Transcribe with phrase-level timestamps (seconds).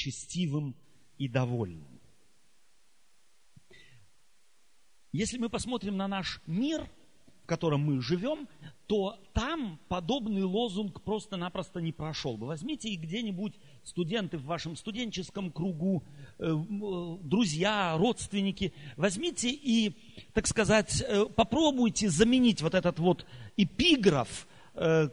[0.00, 0.74] благочестивым
[1.18, 2.00] и довольным.
[5.12, 6.88] Если мы посмотрим на наш мир,
[7.42, 8.48] в котором мы живем,
[8.86, 12.46] то там подобный лозунг просто-напросто не прошел бы.
[12.46, 16.04] Возьмите и где-нибудь студенты в вашем студенческом кругу,
[16.38, 19.96] э, э, друзья, родственники, возьмите и,
[20.32, 23.26] так сказать, э, попробуйте заменить вот этот вот
[23.56, 24.46] эпиграф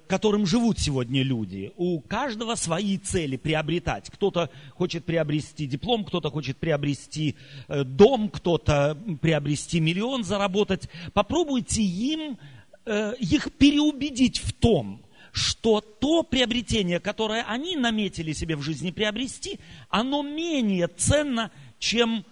[0.08, 1.72] которым живут сегодня люди.
[1.76, 4.10] У каждого свои цели приобретать.
[4.10, 7.36] Кто-то хочет приобрести диплом, кто-то хочет приобрести
[7.68, 10.90] э, дом, кто-то приобрести миллион, заработать.
[11.14, 12.38] Попробуйте им,
[12.86, 19.60] э, их переубедить в том, что то приобретение, которое они наметили себе в жизни приобрести,
[19.90, 22.26] оно менее ценно, чем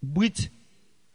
[0.00, 0.50] быть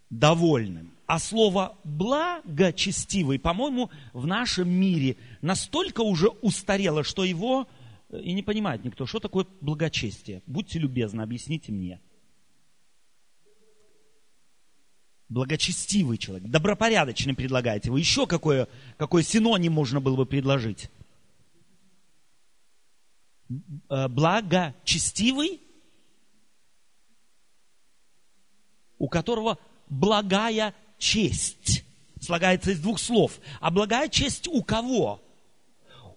[0.10, 0.92] довольным.
[1.08, 5.16] А слово благочестивый, по-моему, в нашем мире
[5.48, 7.68] настолько уже устарело, что его
[8.10, 10.44] э, и не понимает никто, что такое благочестие.
[10.46, 12.00] Будьте любезны, объясните мне.
[15.30, 18.00] Благочестивый человек, добропорядочный предлагаете вы.
[18.00, 20.90] Еще какое, какой синоним можно было бы предложить?
[23.90, 25.62] Э, благочестивый,
[28.98, 29.58] у которого
[29.90, 31.86] благая честь.
[32.20, 33.40] Слагается из двух слов.
[33.62, 35.22] А благая честь у кого?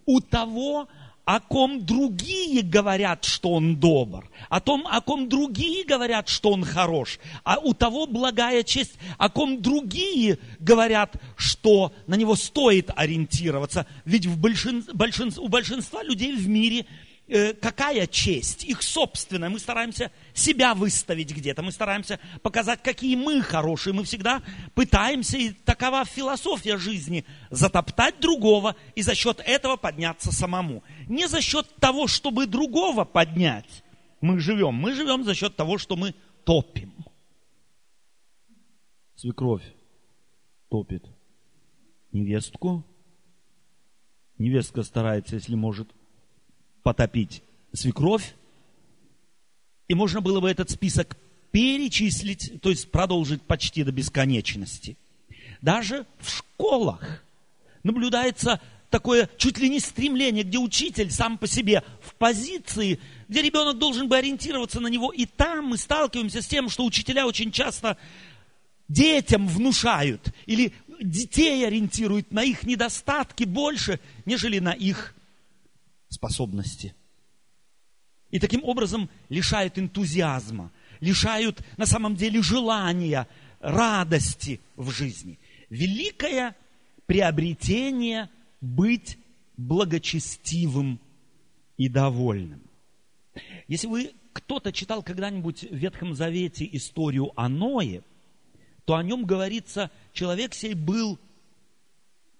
[0.05, 0.87] У того,
[1.25, 6.63] о ком другие говорят, что он добр, о том, о ком другие говорят, что он
[6.63, 13.85] хорош, а у того благая честь, о ком другие говорят, что на него стоит ориентироваться.
[14.03, 16.85] Ведь в большин, большин, у большинства людей в мире
[17.61, 19.49] какая честь, их собственная.
[19.49, 23.93] Мы стараемся себя выставить где-то, мы стараемся показать, какие мы хорошие.
[23.93, 24.41] Мы всегда
[24.73, 30.83] пытаемся, и такова философия жизни, затоптать другого и за счет этого подняться самому.
[31.07, 33.83] Не за счет того, чтобы другого поднять
[34.19, 34.75] мы живем.
[34.75, 36.93] Мы живем за счет того, что мы топим.
[39.15, 39.63] Свекровь
[40.69, 41.05] топит
[42.11, 42.85] невестку.
[44.37, 45.93] Невестка старается, если может,
[46.83, 47.43] потопить
[47.73, 48.35] свекровь.
[49.87, 51.17] И можно было бы этот список
[51.51, 54.97] перечислить, то есть продолжить почти до бесконечности.
[55.61, 57.23] Даже в школах
[57.83, 63.77] наблюдается такое чуть ли не стремление, где учитель сам по себе в позиции, где ребенок
[63.77, 65.11] должен бы ориентироваться на него.
[65.11, 67.97] И там мы сталкиваемся с тем, что учителя очень часто
[68.87, 75.15] детям внушают или детей ориентируют на их недостатки больше, нежели на их
[76.11, 76.93] способности.
[78.29, 83.27] И таким образом лишают энтузиазма, лишают на самом деле желания,
[83.59, 85.39] радости в жизни.
[85.69, 86.55] Великое
[87.05, 88.29] приобретение
[88.59, 89.17] быть
[89.57, 90.99] благочестивым
[91.77, 92.61] и довольным.
[93.67, 98.01] Если вы кто-то читал когда-нибудь в Ветхом Завете историю о Ное,
[98.85, 101.19] то о нем говорится, человек сей был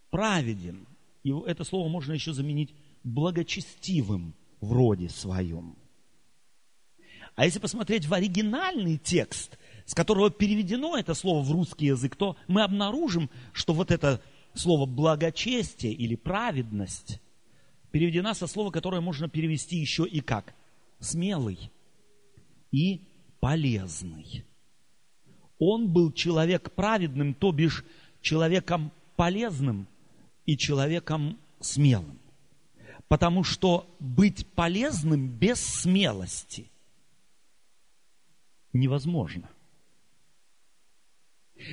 [0.09, 0.87] праведен.
[1.23, 2.73] И это слово можно еще заменить
[3.03, 5.75] благочестивым в роде своем.
[7.35, 12.35] А если посмотреть в оригинальный текст, с которого переведено это слово в русский язык, то
[12.47, 14.21] мы обнаружим, что вот это
[14.53, 17.19] слово благочестие или праведность
[17.91, 20.53] переведена со слова, которое можно перевести еще и как
[20.99, 21.71] смелый
[22.71, 23.01] и
[23.39, 24.45] полезный.
[25.59, 27.83] Он был человек праведным, то бишь
[28.21, 29.87] человеком полезным
[30.45, 32.19] и человеком смелым.
[33.11, 36.71] Потому что быть полезным без смелости
[38.71, 39.49] невозможно.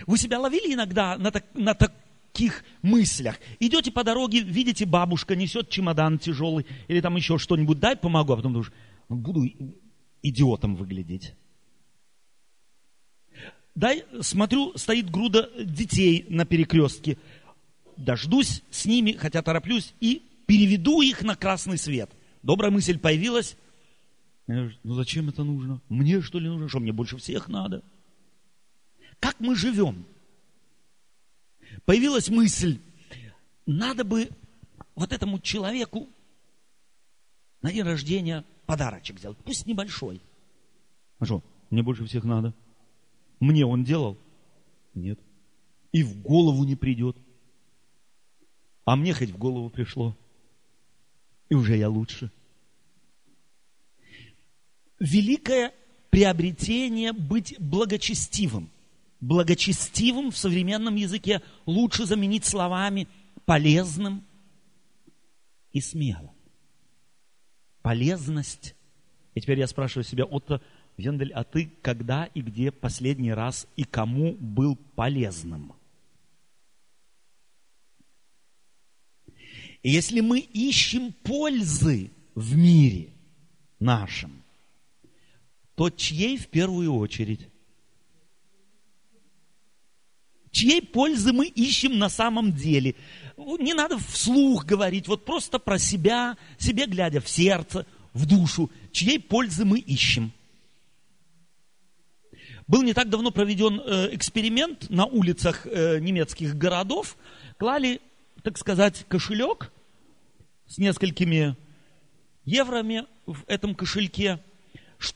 [0.09, 3.39] Вы себя ловили иногда на, так, на таких мыслях?
[3.61, 8.37] Идете по дороге, видите, бабушка несет чемодан тяжелый или там еще что-нибудь, дай помогу, а
[8.39, 8.73] потом думаешь,
[9.09, 9.45] буду
[10.25, 11.35] идиотом выглядеть.
[13.77, 17.17] Дай, смотрю, стоит груда детей на перекрестке.
[17.97, 22.11] Дождусь с ними, хотя тороплюсь, и переведу их на красный свет.
[22.43, 23.57] Добрая мысль появилась.
[24.47, 25.83] Ну зачем это нужно?
[25.91, 26.71] Мне что ли нужно?
[26.71, 27.85] Что мне больше всех надо?
[29.21, 30.07] Как мы живем?
[31.85, 32.81] Появилась мысль,
[33.67, 34.31] надо бы
[34.95, 36.09] вот этому человеку
[37.61, 40.23] на день рождения подарочек сделать, пусть небольшой.
[41.19, 42.55] А что, мне больше всех надо?
[43.39, 44.17] Мне он делал?
[44.95, 45.21] Нет.
[45.93, 47.19] И в голову не придет.
[48.87, 50.17] А мне хоть в голову пришло
[51.49, 52.31] и уже я лучше.
[54.99, 55.73] Великое
[56.11, 58.71] приобретение быть благочестивым.
[59.21, 63.09] Благочестивым в современном языке лучше заменить словами
[63.45, 64.25] полезным
[65.73, 66.31] и смелым.
[67.83, 68.75] Полезность
[69.35, 70.61] И теперь я спрашиваю себя, Отто,
[70.97, 75.75] Вендель, а ты когда и где последний раз и кому был полезным?
[79.83, 83.11] И если мы ищем пользы в мире
[83.79, 84.43] нашем,
[85.75, 87.49] то чьей в первую очередь?
[90.51, 92.97] Чьей пользы мы ищем на самом деле?
[93.37, 98.71] Не надо вслух говорить, вот просто про себя, себе глядя в сердце, в душу.
[98.91, 100.33] Чьей пользы мы ищем?
[102.67, 107.17] Был не так давно проведен э, эксперимент на улицах э, немецких городов.
[107.57, 108.01] Клали,
[108.43, 109.73] так сказать, кошелек
[110.67, 111.57] с несколькими
[112.45, 114.43] евроми в этом кошельке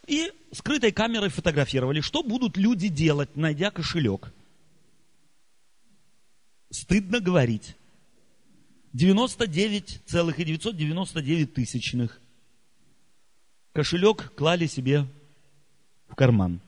[0.07, 2.01] и скрытой камерой фотографировали.
[2.01, 4.33] Что будут люди делать, найдя кошелек?
[6.71, 7.77] Стыдно говорить.
[8.93, 12.21] 99,999 тысячных.
[13.73, 15.07] Кошелек клали себе
[16.09, 16.61] в карман.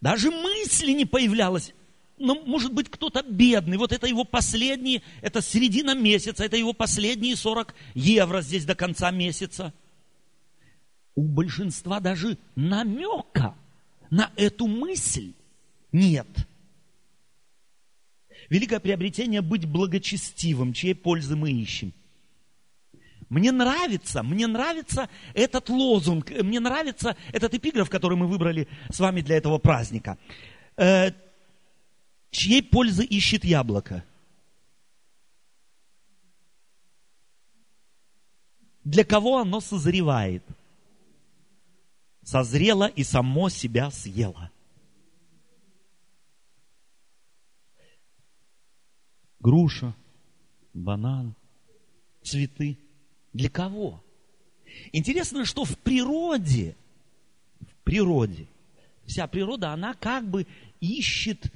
[0.00, 1.74] Даже мысли не появлялось.
[2.18, 3.76] Ну, может быть, кто-то бедный.
[3.76, 9.10] Вот это его последние, это середина месяца, это его последние 40 евро здесь до конца
[9.10, 9.72] месяца.
[11.14, 13.54] У большинства даже намека
[14.10, 15.32] на эту мысль
[15.90, 16.28] нет.
[18.48, 21.92] Великое приобретение быть благочестивым, чьей пользы мы ищем.
[23.28, 29.22] Мне нравится, мне нравится этот лозунг, мне нравится этот эпиграф, который мы выбрали с вами
[29.22, 30.18] для этого праздника.
[32.32, 34.04] Чьей пользы ищет яблоко?
[38.82, 40.42] Для кого оно созревает?
[42.24, 44.50] Созрело и само себя съело.
[49.38, 49.94] Груша,
[50.72, 51.36] банан,
[52.22, 52.78] цветы–
[53.32, 54.02] для кого?
[54.92, 56.76] Интересно, что в природе,
[57.60, 58.46] в природе,
[59.06, 60.46] вся природа, она как бы
[60.80, 61.52] ищет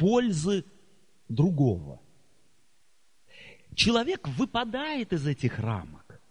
[0.00, 0.64] пользы
[1.28, 2.00] другого.
[3.74, 6.22] Человек выпадает из этих рамок.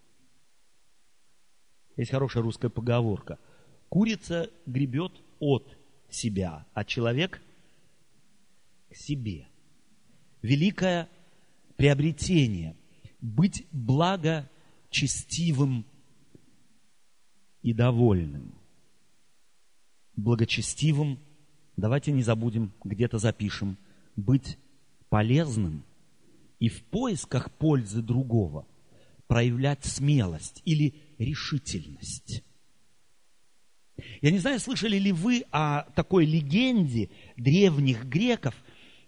[1.96, 3.38] Есть хорошая русская поговорка.
[3.88, 5.78] Курица гребет от
[6.10, 7.40] себя, а человек
[8.90, 9.48] к себе.
[10.42, 11.08] Великое
[11.78, 12.76] приобретение
[13.22, 15.86] быть благочестивым
[17.62, 18.56] и довольным.
[20.16, 21.20] Благочестивым,
[21.80, 23.78] давайте не забудем, где-то запишем,
[24.16, 24.58] быть
[25.10, 25.84] полезным
[26.60, 28.66] и в поисках пользы другого
[29.28, 32.44] проявлять смелость или решительность.
[34.22, 38.56] Я не знаю, слышали ли вы о такой легенде древних греков,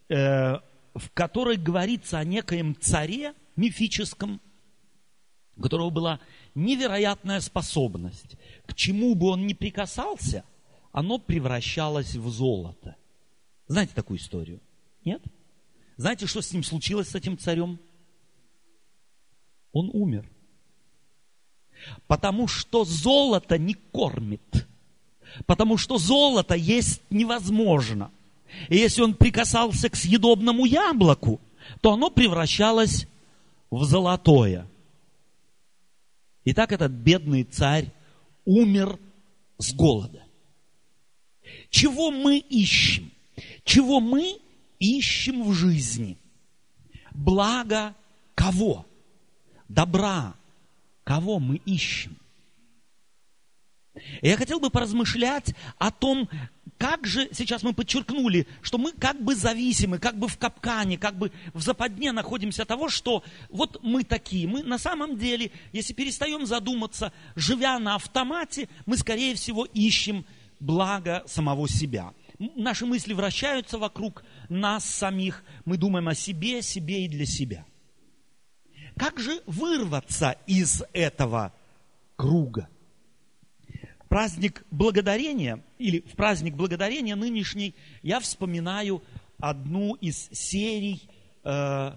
[0.10, 0.60] э,
[0.94, 4.42] в которой говорится о некоем царе, мифическом,
[5.56, 6.20] у которого была
[6.56, 8.36] невероятная способность.
[8.66, 10.44] К чему бы он ни прикасался,
[10.92, 12.96] оно превращалось в золото.
[13.68, 14.60] Знаете такую историю?
[15.06, 15.22] Нет?
[15.98, 17.80] Знаете, что с ним случилось, с этим царем?
[19.72, 20.30] Он умер.
[22.08, 24.68] Потому что золото не кормит.
[25.46, 28.12] Потому что золото есть невозможно.
[28.68, 31.40] И если он прикасался к съедобному яблоку,
[31.80, 33.08] то оно превращалось
[33.70, 34.68] в золотое.
[36.44, 37.94] И так этот бедный царь
[38.44, 39.00] умер
[39.58, 40.24] с голода.
[41.72, 43.12] Чего мы ищем?
[43.64, 44.40] Чего мы
[44.78, 46.18] ищем в жизни?
[47.12, 47.96] Благо
[48.36, 48.86] кого?
[49.68, 50.36] Добра.
[51.04, 52.16] Кого мы ищем?
[54.22, 56.30] Я хотел бы поразмышлять о том,
[56.78, 61.18] как же, сейчас мы подчеркнули, что мы как бы зависимы, как бы в капкане, как
[61.18, 64.48] бы в западне находимся того, что вот мы такие.
[64.48, 70.26] Мы на самом деле, если перестаем задуматься, живя на автомате, мы, скорее всего, ищем
[70.62, 72.14] благо самого себя.
[72.40, 77.66] Наши мысли вращаются вокруг нас самих, мы думаем о себе, себе и для себя.
[78.96, 81.54] Как же вырваться из этого
[82.16, 82.70] круга?
[84.12, 89.02] праздник благодарения, или в праздник благодарения нынешний, я вспоминаю
[89.38, 91.10] одну из серий
[91.46, 91.94] э,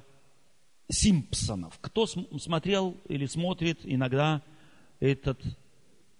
[0.89, 1.77] Симпсонов.
[1.81, 4.43] Кто смотрел или смотрит иногда
[5.01, 5.41] этот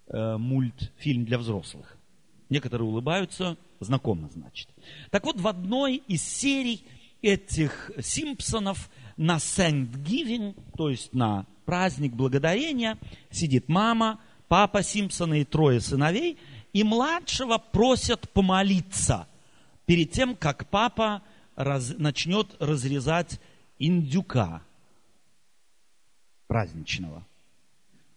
[0.07, 1.94] э, мультфильм для взрослых?
[2.49, 4.69] Некоторые улыбаются, знакомо, значит.
[5.09, 6.85] Так вот, в одной из серий
[7.21, 12.97] этих Симпсонов на Thanksgiving, то есть на праздник благодарения,
[13.31, 16.37] сидит мама, папа Симпсона и трое сыновей,
[16.73, 19.27] и младшего просят помолиться
[19.85, 21.23] перед тем, как папа
[21.55, 23.39] раз, начнет разрезать
[23.79, 24.61] индюка
[26.47, 27.25] праздничного.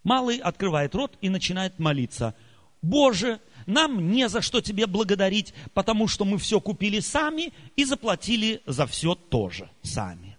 [0.05, 2.35] Малый открывает рот и начинает молиться.
[2.83, 8.63] Боже, нам не за что тебе благодарить, потому что мы все купили сами и заплатили
[8.65, 10.39] за все тоже сами.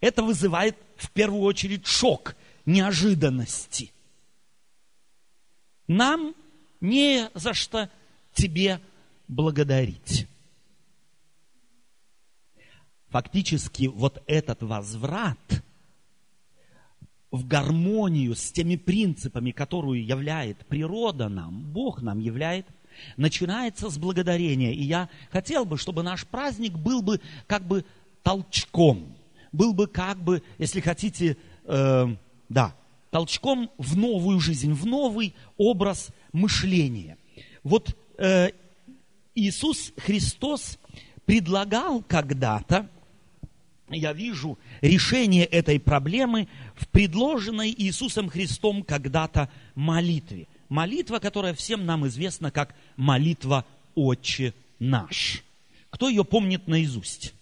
[0.00, 3.90] Это вызывает в первую очередь шок, неожиданности.
[5.88, 6.34] Нам
[6.82, 7.88] не за что
[8.34, 8.78] тебе
[9.28, 10.26] благодарить.
[13.08, 15.62] Фактически вот этот возврат
[17.32, 22.66] в гармонию с теми принципами, которую являет природа нам, Бог нам являет,
[23.16, 24.72] начинается с благодарения.
[24.72, 27.86] И я хотел бы, чтобы наш праздник был бы как бы
[28.22, 29.16] толчком,
[29.50, 32.16] был бы как бы, если хотите, э,
[32.50, 32.74] да,
[33.10, 37.16] толчком в новую жизнь, в новый образ мышления.
[37.64, 38.50] Вот э,
[39.34, 40.78] Иисус Христос
[41.24, 42.88] предлагал когда-то,
[43.88, 50.48] я вижу решение этой проблемы в предложенной Иисусом Христом когда-то молитве.
[50.68, 55.42] Молитва, которая всем нам известна как молитва «Отче наш».
[55.90, 57.34] Кто ее помнит наизусть?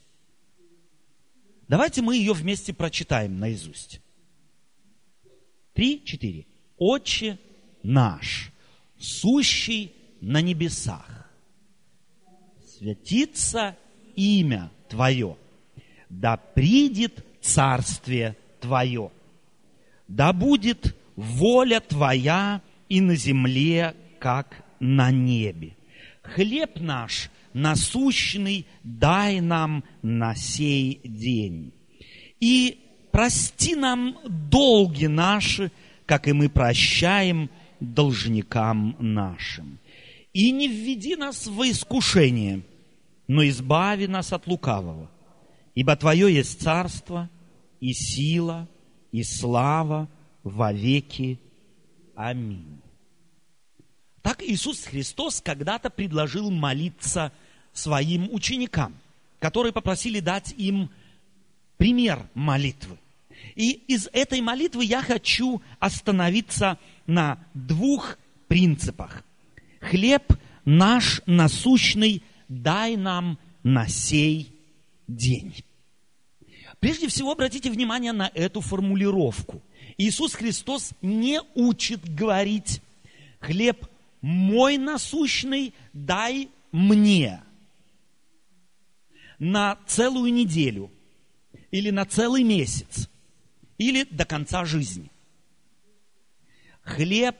[1.69, 4.01] Давайте мы ее вместе прочитаем наизусть.
[5.73, 6.47] Три, четыре.
[6.77, 7.39] Отче
[7.85, 8.51] наш,
[8.99, 11.31] сущий на небесах,
[12.67, 13.77] святится
[14.17, 15.37] имя Твое,
[16.11, 19.11] да придет царствие Твое,
[20.09, 25.77] да будет воля Твоя и на земле, как на небе.
[26.23, 31.73] Хлеб наш насущный дай нам на сей день.
[32.41, 32.79] И
[33.11, 35.71] прости нам долги наши,
[36.07, 37.51] как и мы прощаем
[37.81, 39.79] должникам нашим.
[40.33, 42.63] И не введи нас в искушение,
[43.27, 45.11] но избави нас от лукавого.
[45.75, 47.29] Ибо Твое есть царство
[47.81, 48.69] и сила
[49.13, 50.09] и слава
[50.43, 51.39] во веки.
[52.15, 52.81] Аминь.
[54.23, 57.33] Так Иисус Христос когда-то предложил молиться
[57.73, 58.95] своим ученикам,
[59.39, 60.91] которые попросили дать им
[61.79, 62.99] пример молитвы.
[63.55, 69.25] И из этой молитвы я хочу остановиться на двух принципах.
[69.81, 70.35] Хлеб
[70.67, 74.60] наш насущный дай нам на сей
[75.17, 75.65] день.
[76.79, 79.61] Прежде всего, обратите внимание на эту формулировку.
[79.99, 82.81] Иисус Христос не учит говорить
[83.39, 83.87] «хлеб
[84.23, 87.43] мой насущный дай мне»
[89.39, 90.91] на целую неделю
[91.71, 93.09] или на целый месяц
[93.79, 95.11] или до конца жизни.
[96.83, 97.37] Хлеб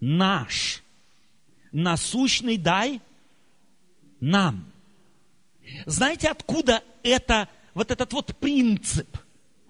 [0.00, 0.82] наш,
[1.70, 3.00] насущный дай
[4.20, 4.71] нам.
[5.86, 9.18] Знаете, откуда это, вот этот вот принцип?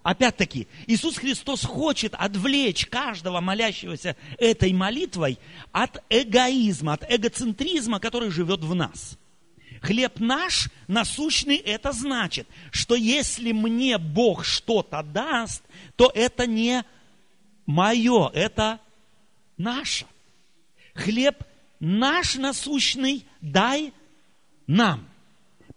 [0.02, 5.38] Опять-таки, Иисус Христос хочет отвлечь каждого молящегося этой молитвой
[5.70, 9.16] от эгоизма, от эгоцентризма, который живет в нас.
[9.80, 15.62] Хлеб наш насущный, это значит, что если мне Бог что-то даст,
[15.96, 16.84] то это не
[17.66, 18.80] мое, это
[19.56, 20.06] наше.
[20.94, 21.42] Хлеб
[21.80, 23.92] наш насущный дай
[24.66, 25.08] нам.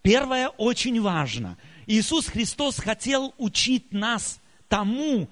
[0.05, 1.57] Первое очень важно.
[1.88, 5.27] Иисус Христос хотел учить нас тому,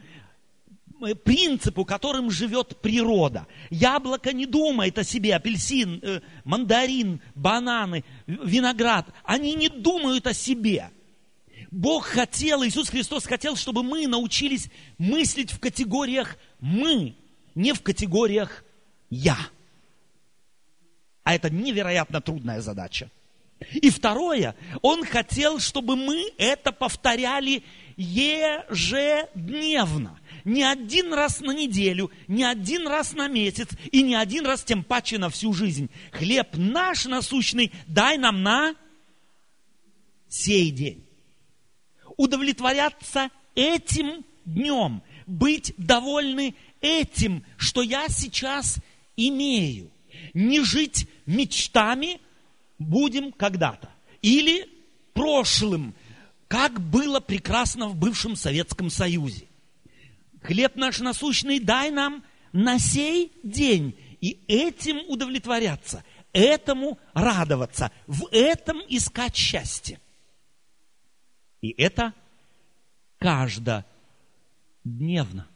[1.06, 3.46] э, принципу, которым живет природа.
[3.70, 9.06] Яблоко не думает о себе, апельсин, э, мандарин, бананы, виноград.
[9.24, 10.90] Они не думают о себе.
[11.70, 17.14] Бог хотел, Иисус Христос хотел, чтобы мы научились мыслить в категориях «мы»,
[17.54, 18.64] не в категориях
[19.12, 19.38] «я».
[21.24, 23.12] А это невероятно трудная задача.
[23.72, 27.64] И второе, он хотел, чтобы мы это повторяли
[27.96, 28.70] ежедневно.
[30.46, 34.84] Не один раз на неделю, не один раз на месяц и не один раз тем
[34.84, 35.90] паче на всю жизнь.
[36.12, 38.76] Хлеб наш насущный дай нам на
[40.28, 41.06] сей день.
[42.18, 48.80] Удовлетворяться этим днем, быть довольны этим, что я сейчас
[49.16, 49.90] имею.
[50.34, 52.20] Не жить мечтами–
[52.84, 53.90] будем когда-то.
[54.22, 54.70] Или
[55.14, 55.96] прошлым,
[56.48, 59.48] как было прекрасно в бывшем Советском Союзе.
[60.42, 63.96] Хлеб наш насущный дай нам на сей день.
[64.22, 70.00] И этим удовлетворяться, этому радоваться, в этом искать счастье.
[71.62, 72.14] И это
[73.20, 75.48] каждодневно.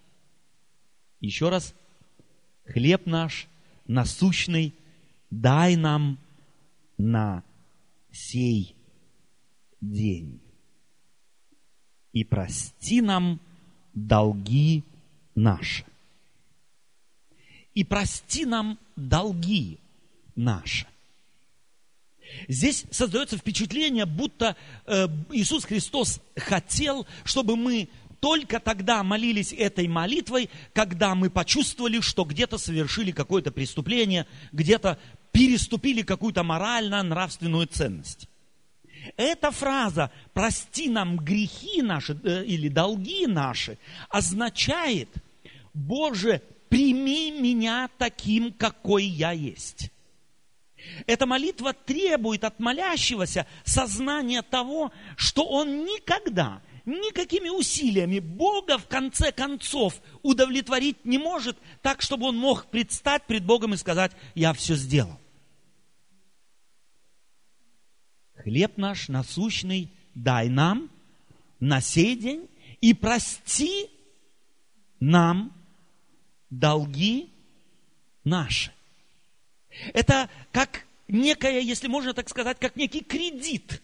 [1.19, 1.73] Еще раз,
[2.65, 3.47] хлеб наш
[3.87, 4.73] насущный
[5.29, 6.19] дай нам
[6.97, 7.43] на
[8.11, 8.75] сей
[9.81, 10.39] день.
[12.13, 13.39] И прости нам
[13.93, 14.83] долги
[15.35, 15.85] наши.
[17.73, 19.77] И прости нам долги
[20.35, 20.87] наши.
[22.47, 27.87] Здесь создается впечатление, будто э, Иисус Христос хотел, чтобы мы
[28.19, 34.97] только тогда молились этой молитвой, когда мы почувствовали, что где-то совершили какое-то преступление, где-то
[35.37, 38.27] переступили какую-то морально-нравственную ценность.
[39.17, 43.77] Эта фраза «прости нам грехи наши» э, или «долги наши»
[44.09, 45.09] означает
[45.75, 49.91] «Боже, прими меня таким, какой я есть».
[51.05, 59.31] Эта молитва требует от молящегося сознания того, что он никогда, никакими усилиями Бога в конце
[59.31, 64.73] концов удовлетворить не может так, чтобы он мог предстать пред Богом и сказать, я все
[64.73, 65.19] сделал.
[68.47, 70.89] Хлеб наш насущный дай нам
[71.59, 72.47] на сей день
[72.79, 73.89] и прости
[75.01, 75.51] нам
[76.49, 77.29] долги
[78.23, 78.71] наши.
[79.93, 83.81] Это как некая, если можно так сказать, как некий кредит.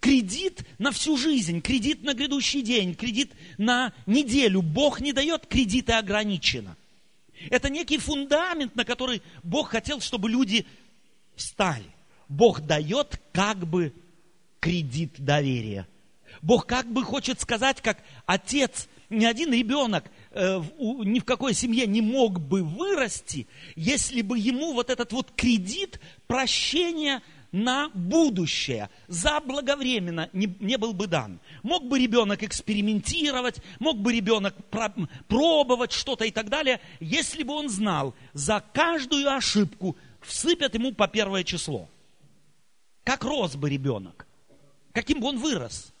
[0.00, 4.60] Кредит на всю жизнь, кредит на грядущий день, кредит на неделю.
[4.60, 6.76] Бог не дает кредиты ограниченно.
[7.48, 10.66] Это некий фундамент, на который Бог хотел, чтобы люди
[11.36, 11.93] встали.
[12.28, 13.92] Бог дает как бы
[14.60, 15.86] кредит доверия.
[16.42, 21.86] Бог как бы хочет сказать, как отец, ни один ребенок э, ни в какой семье
[21.86, 30.28] не мог бы вырасти, если бы ему вот этот вот кредит прощения на будущее, заблаговременно
[30.32, 31.38] не, не был бы дан.
[31.62, 34.92] Мог бы ребенок экспериментировать, мог бы ребенок про,
[35.28, 41.06] пробовать что-то и так далее, если бы он знал, за каждую ошибку всыпят ему по
[41.06, 41.88] первое число.
[43.04, 44.26] Как рос бы ребенок?
[44.92, 45.92] Каким бы он вырос?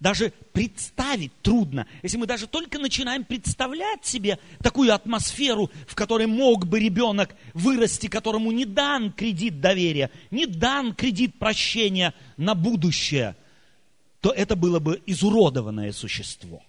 [0.00, 1.86] Даже представить трудно.
[2.02, 8.08] Если мы даже только начинаем представлять себе такую атмосферу, в которой мог бы ребенок вырасти,
[8.08, 13.36] которому не дан кредит доверия, не дан кредит прощения на будущее,
[14.20, 16.62] то это было бы изуродованное существо.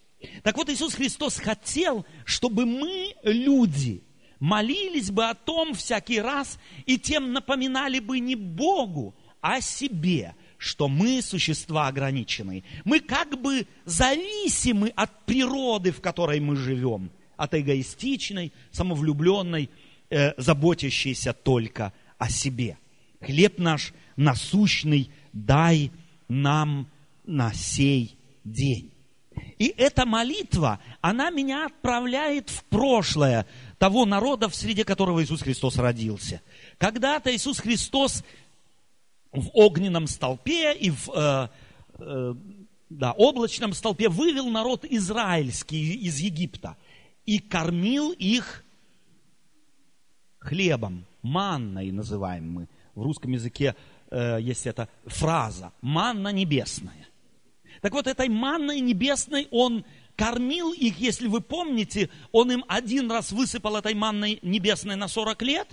[0.44, 4.04] Так вот, Иисус Христос хотел, чтобы мы, люди,
[4.40, 10.88] молились бы о том всякий раз и тем напоминали бы не Богу, а себе– что
[10.88, 12.64] мы существа ограниченные.
[12.84, 19.70] Мы как бы зависимы от природы, в которой мы живем, от эгоистичной, самовлюбленной,
[20.10, 22.78] э, заботящейся только о себе.
[23.22, 25.92] Хлеб наш насущный дай
[26.28, 26.88] нам
[27.26, 28.92] на сей день.
[29.58, 33.46] И эта молитва, она меня отправляет в прошлое
[33.78, 36.42] того народа, в среде которого Иисус Христос родился.
[36.78, 38.24] Когда-то Иисус Христос
[39.32, 41.48] в огненном столпе и в э,
[42.00, 42.34] э,
[42.90, 46.78] да, облачном столпе вывел народ израильский из Египта
[47.26, 48.64] и кормил их
[50.40, 52.70] хлебом, манной называем мы.
[52.96, 53.76] В русском языке
[54.10, 57.08] э, есть эта фраза «манна небесная».
[57.82, 59.86] Так вот, этой манной небесной он
[60.16, 65.42] кормил их, если вы помните, он им один раз высыпал этой манной небесной на 40
[65.44, 65.70] лет,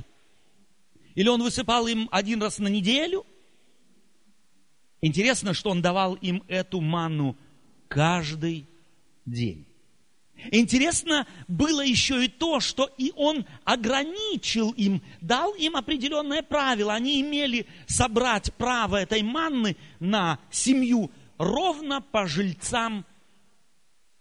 [1.15, 3.25] или он высыпал им один раз на неделю–
[5.05, 7.37] Интересно, что он давал им эту манну
[7.89, 8.67] каждый
[9.27, 9.67] день.
[10.51, 16.95] Интересно было еще и то, что и он ограничил им, дал им определенное правило.
[16.95, 23.05] Они имели собрать право этой манны на семью ровно по жильцам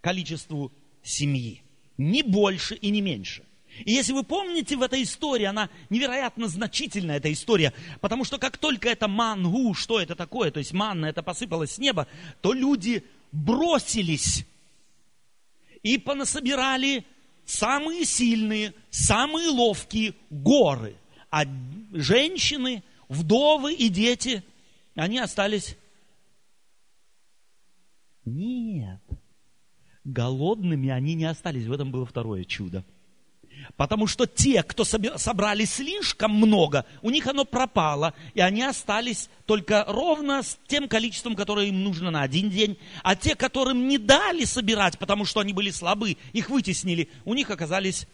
[0.01, 0.71] количеству
[1.01, 1.61] семьи.
[1.97, 3.43] Не больше и не меньше.
[3.85, 8.57] И если вы помните в этой истории, она невероятно значительная, эта история, потому что как
[8.57, 12.07] только это мангу, что это такое, то есть манна, это посыпалось с неба,
[12.41, 14.45] то люди бросились
[15.81, 17.03] и понасобирали
[17.45, 20.95] самые сильные, самые ловкие горы.
[21.31, 21.45] А
[21.91, 24.43] женщины, вдовы и дети,
[24.95, 25.77] они остались...
[28.25, 29.01] Нет,
[30.03, 31.65] голодными они не остались.
[31.65, 32.85] В этом было второе чудо.
[33.77, 39.85] Потому что те, кто собрали слишком много, у них оно пропало, и они остались только
[39.87, 42.77] ровно с тем количеством, которое им нужно на один день.
[43.03, 47.51] А те, которым не дали собирать, потому что они были слабы, их вытеснили, у них
[47.51, 48.07] оказались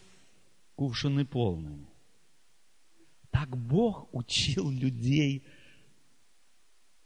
[0.75, 1.87] кувшины полными.
[3.31, 5.43] Так Бог учил людей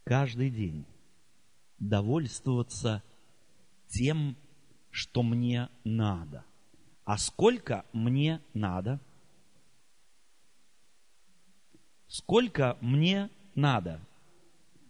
[0.03, 0.85] каждый день
[1.89, 3.03] довольствоваться
[3.87, 4.35] тем,
[4.91, 6.45] что мне надо–
[7.05, 8.99] а сколько мне надо?
[12.07, 13.99] Сколько мне надо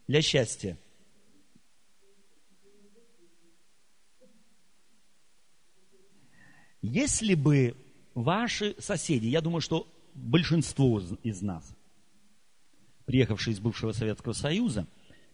[0.08, 0.78] для счастья?
[6.82, 7.78] Если бы
[8.14, 11.76] ваши соседи, я думаю, что большинство из нас,
[13.06, 14.86] приехавшие из бывшего Советского Союза,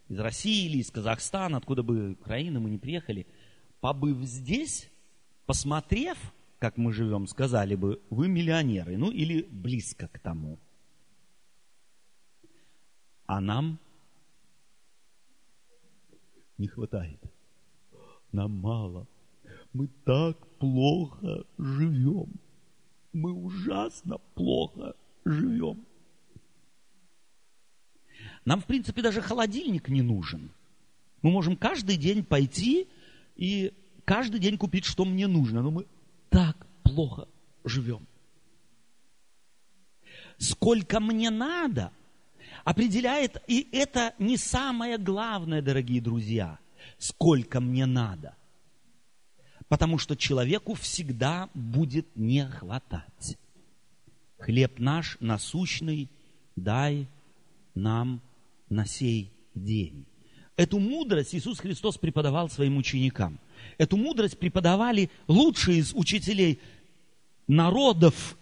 [0.09, 3.27] из России или из Казахстана, откуда бы Украины мы не приехали,
[3.79, 4.89] побыв здесь,
[5.45, 6.17] посмотрев,
[6.57, 10.59] как мы живем, сказали бы, вы миллионеры, ну или близко к тому.
[13.27, 13.79] А нам
[16.57, 17.21] не хватает.
[18.31, 19.07] Нам мало.
[19.73, 22.33] Мы так плохо живем.
[23.13, 24.95] Мы ужасно плохо
[25.25, 25.85] живем.
[28.49, 30.49] Нам, в принципе, даже холодильник не нужен.
[31.21, 32.87] Мы можем каждый день пойти
[33.35, 33.71] и
[34.05, 35.61] каждый день купить, что мне нужно.
[35.61, 35.85] Но мы
[36.31, 37.27] так плохо
[37.63, 38.07] живем.
[40.39, 41.91] Сколько мне надо,
[42.63, 46.57] определяет, и это не самое главное, дорогие друзья,
[46.97, 48.35] сколько мне надо.
[49.67, 53.37] Потому что человеку всегда будет не хватать.
[54.39, 56.09] Хлеб наш насущный
[56.55, 57.07] дай
[57.75, 58.23] нам
[58.69, 60.05] на сей день.
[60.55, 63.39] Эту мудрость Иисус Христос преподавал своим ученикам.
[63.77, 66.59] Эту мудрость преподавали лучшие из учителей
[67.47, 68.37] народов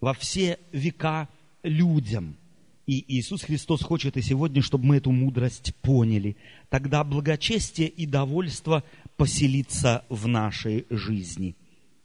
[0.00, 1.28] во все века
[1.62, 2.36] людям.
[2.86, 6.36] И Иисус Христос хочет и сегодня, чтобы мы эту мудрость поняли.
[6.68, 8.84] Тогда благочестие и довольство
[9.16, 11.56] поселится в нашей жизни.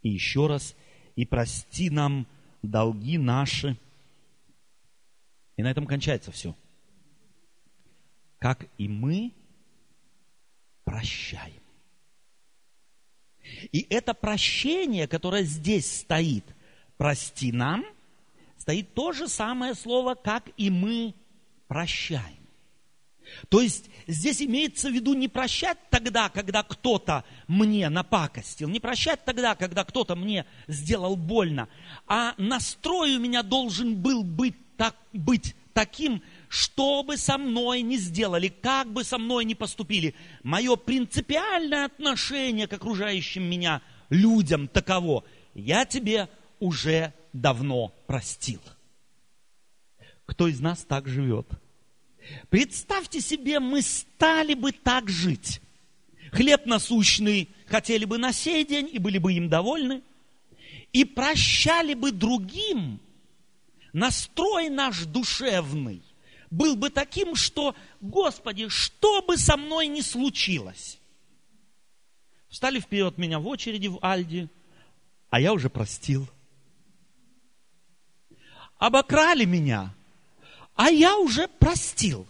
[0.04, 0.76] И еще раз,
[1.16, 2.28] и прости нам
[2.62, 3.76] долги наши.
[5.58, 6.56] И на этом кончается все
[8.42, 9.34] как и мы
[10.84, 11.62] прощаем.
[13.72, 16.44] И это прощение, которое здесь стоит,
[16.98, 17.86] прости нам,
[18.58, 21.14] стоит то же самое слово, как и мы
[21.68, 22.42] прощаем.
[23.50, 29.24] То есть здесь имеется в виду не прощать тогда, когда кто-то мне напакостил, не прощать
[29.24, 31.70] тогда, когда кто-то мне сделал больно,
[32.08, 37.96] а настрой у меня должен был быть, так, быть таким, что бы со мной ни
[37.96, 45.24] сделали, как бы со мной ни поступили, мое принципиальное отношение к окружающим меня людям таково,
[45.54, 46.28] я тебе
[46.60, 48.60] уже давно простил.
[50.26, 51.48] Кто из нас так живет?
[52.50, 55.62] Представьте себе, мы стали бы так жить.
[56.34, 60.02] Хлеб насущный хотели бы на сей день и были бы им довольны.
[60.92, 63.00] И прощали бы другим
[63.94, 66.04] настрой наш душевный
[66.52, 71.00] был бы таким, что, Господи, что бы со мной ни случилось.
[72.50, 74.50] Встали вперед меня в очереди в Альде,
[75.30, 76.28] а я уже простил.
[78.78, 79.96] Обокрали меня,
[80.76, 82.28] а я уже простил.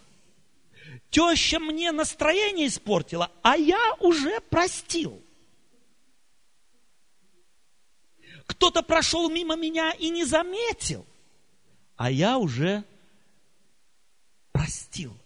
[1.10, 5.20] Теща мне настроение испортила, а я уже простил.
[8.46, 11.04] Кто-то прошел мимо меня и не заметил,
[11.96, 12.84] а я уже
[14.72, 15.16] простил.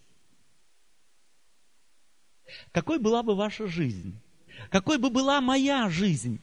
[2.71, 4.19] Какой была бы ваша жизнь?
[4.69, 6.39] Какой бы была моя жизнь?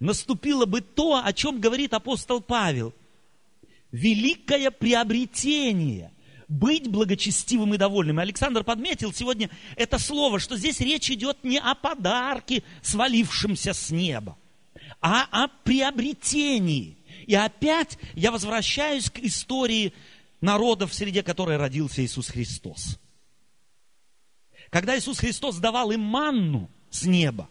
[0.00, 2.92] Наступило бы то, о чем говорит апостол Павел.
[3.92, 6.12] Великое приобретение
[6.48, 8.18] быть благочестивым и довольным.
[8.18, 14.36] Александр подметил сегодня это слово, что здесь речь идет не о подарке, свалившемся с неба,
[15.00, 16.96] а о приобретении.
[17.26, 19.92] И опять я возвращаюсь к истории
[20.40, 22.98] народов, среди которой родился Иисус Христос.
[24.70, 27.48] Когда Иисус Христос давал им манну с неба,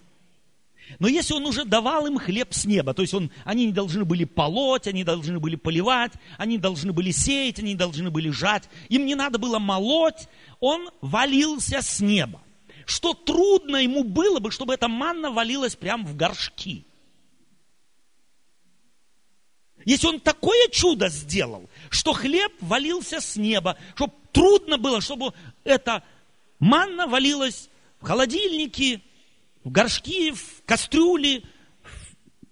[1.00, 4.06] но если он уже давал им хлеб с неба, то есть он, они не должны
[4.06, 9.06] были полоть, они должны были поливать, они должны были сеять, они должны были жать, им
[9.06, 10.28] не надо было молоть,
[10.60, 12.42] он валился с неба.
[12.86, 16.86] Что трудно ему было бы, чтобы эта манна валилась прямо в горшки.
[19.86, 26.04] Если он такое чудо сделал, что хлеб валился с неба, чтобы трудно было, чтобы эта
[26.60, 27.70] манна валилась
[28.00, 29.02] в холодильнике,
[29.64, 31.44] в горшки, в кастрюли.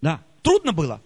[0.02, 1.02] Да, трудно было.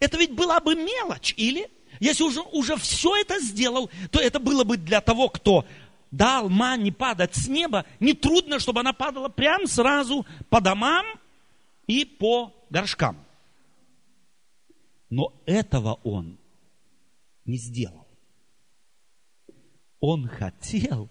[0.00, 1.70] Это ведь была бы мелочь, или?
[2.00, 5.66] Если уже, уже все это сделал, то это было бы для того, кто
[6.10, 11.06] дал манне падать с неба, не трудно, чтобы она падала прямо сразу по домам
[11.86, 13.24] и по горшкам.
[15.10, 16.39] Но этого он
[17.50, 18.06] не сделал.
[19.98, 21.10] Он хотел,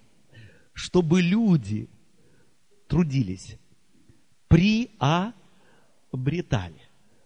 [0.74, 1.90] чтобы люди
[2.88, 3.58] трудились,
[4.48, 5.30] приобретали.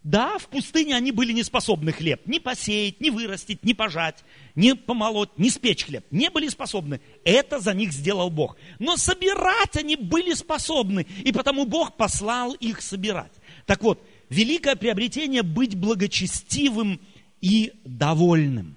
[0.03, 4.73] Да, в пустыне они были не способны хлеб ни посеять, ни вырастить, ни пожать, ни
[4.73, 6.05] помолоть, ни спечь хлеб.
[6.11, 6.99] Не были способны.
[7.23, 8.57] Это за них сделал Бог.
[8.79, 13.31] Но собирать они были способны, и потому Бог послал их собирать.
[13.65, 16.99] Так вот, Великое приобретение быть благочестивым
[17.39, 18.75] и довольным.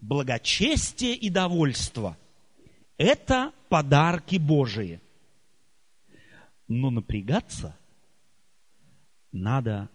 [0.00, 2.16] Благочестие и довольство–
[2.96, 5.00] это подарки Божии.
[6.68, 7.76] Но напрягаться
[9.32, 9.88] надо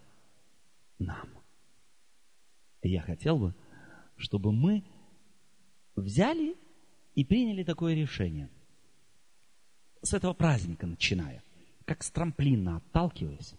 [1.00, 1.30] нам.
[2.82, 3.56] Я хотел бы,
[4.18, 4.84] чтобы мы
[5.96, 6.56] взяли
[7.15, 8.50] и приняли такое решение.
[10.02, 11.44] С этого праздника начиная,
[11.86, 13.56] как с трамплина отталкиваясь,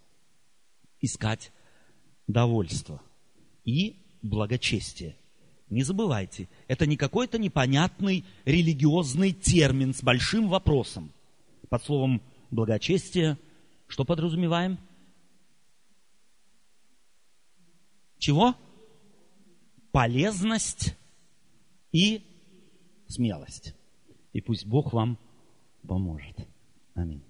[1.01, 1.53] искать
[2.27, 3.03] довольство
[3.65, 5.17] и благочестие.
[5.69, 11.13] Не забывайте, это не какой-то непонятный религиозный термин с большим вопросом.
[11.69, 13.37] Под словом благочестие
[13.89, 14.79] что подразумеваем?
[18.19, 18.55] Чего?
[19.93, 20.97] Полезность
[21.93, 22.23] и
[23.09, 23.75] смелость.
[24.33, 25.19] И пусть Бог вам
[25.87, 26.37] поможет.
[26.95, 27.23] Аминь.